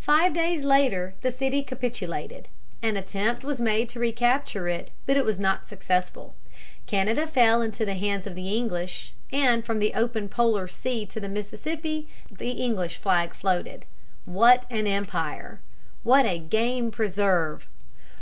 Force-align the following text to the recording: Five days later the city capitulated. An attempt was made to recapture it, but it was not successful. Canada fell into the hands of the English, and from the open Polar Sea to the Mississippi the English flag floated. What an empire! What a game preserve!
Five 0.00 0.34
days 0.34 0.64
later 0.64 1.14
the 1.20 1.30
city 1.30 1.62
capitulated. 1.62 2.48
An 2.82 2.96
attempt 2.96 3.44
was 3.44 3.60
made 3.60 3.88
to 3.90 4.00
recapture 4.00 4.66
it, 4.66 4.90
but 5.06 5.16
it 5.16 5.24
was 5.24 5.38
not 5.38 5.68
successful. 5.68 6.34
Canada 6.86 7.24
fell 7.24 7.62
into 7.62 7.84
the 7.84 7.94
hands 7.94 8.26
of 8.26 8.34
the 8.34 8.48
English, 8.56 9.12
and 9.30 9.64
from 9.64 9.78
the 9.78 9.94
open 9.94 10.28
Polar 10.28 10.66
Sea 10.66 11.06
to 11.06 11.20
the 11.20 11.28
Mississippi 11.28 12.08
the 12.28 12.50
English 12.50 12.96
flag 12.96 13.32
floated. 13.32 13.84
What 14.24 14.66
an 14.70 14.88
empire! 14.88 15.60
What 16.02 16.26
a 16.26 16.40
game 16.40 16.90
preserve! 16.90 17.68